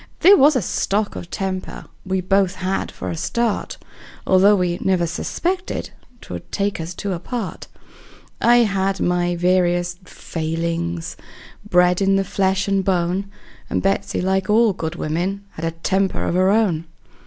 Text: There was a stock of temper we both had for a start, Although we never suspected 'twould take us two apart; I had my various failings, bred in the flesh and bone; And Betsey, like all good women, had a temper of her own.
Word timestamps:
There 0.21 0.35
was 0.35 0.55
a 0.55 0.63
stock 0.63 1.15
of 1.15 1.29
temper 1.29 1.85
we 2.07 2.21
both 2.21 2.55
had 2.55 2.89
for 2.91 3.11
a 3.11 3.15
start, 3.15 3.77
Although 4.25 4.55
we 4.55 4.79
never 4.81 5.05
suspected 5.05 5.91
'twould 6.21 6.51
take 6.51 6.81
us 6.81 6.95
two 6.95 7.13
apart; 7.13 7.67
I 8.41 8.63
had 8.65 8.99
my 8.99 9.35
various 9.35 9.97
failings, 10.03 11.17
bred 11.69 12.01
in 12.01 12.15
the 12.15 12.23
flesh 12.23 12.67
and 12.67 12.83
bone; 12.83 13.27
And 13.69 13.83
Betsey, 13.83 14.21
like 14.21 14.49
all 14.49 14.73
good 14.73 14.95
women, 14.95 15.43
had 15.51 15.65
a 15.65 15.69
temper 15.85 16.23
of 16.25 16.33
her 16.33 16.49
own. 16.49 16.85